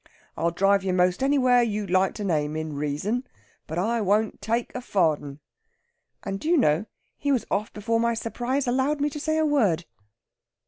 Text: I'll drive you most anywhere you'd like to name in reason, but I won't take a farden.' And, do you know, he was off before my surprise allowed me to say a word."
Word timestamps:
I'll 0.35 0.49
drive 0.49 0.83
you 0.83 0.93
most 0.93 1.21
anywhere 1.21 1.61
you'd 1.61 1.91
like 1.91 2.15
to 2.15 2.23
name 2.23 2.55
in 2.55 2.73
reason, 2.73 3.23
but 3.67 3.77
I 3.77 4.01
won't 4.01 4.41
take 4.41 4.73
a 4.73 4.81
farden.' 4.81 5.41
And, 6.23 6.39
do 6.39 6.49
you 6.49 6.57
know, 6.57 6.87
he 7.19 7.31
was 7.31 7.45
off 7.51 7.71
before 7.71 7.99
my 7.99 8.15
surprise 8.15 8.65
allowed 8.65 8.99
me 8.99 9.11
to 9.11 9.19
say 9.19 9.37
a 9.37 9.45
word." 9.45 9.85